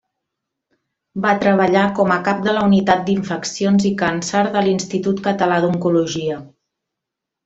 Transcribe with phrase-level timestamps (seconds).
[1.25, 6.41] Va treballar com a cap de la Unitat d'Infeccions i Càncer de l'Institut Català d'Oncologia.